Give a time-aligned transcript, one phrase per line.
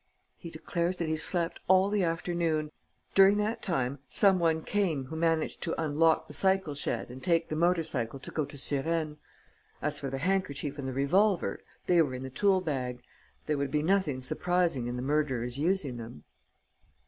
[0.35, 2.71] "He declares that he slept all the afternoon.
[3.13, 7.45] During that time, some one came who managed to unlock the cycle shed and take
[7.45, 9.17] the motor cycle to go to Suresnes.
[9.79, 13.03] As for the handkerchief and the revolver, they were in the tool bag.
[13.45, 16.23] There would be nothing surprising in the murderer's using them."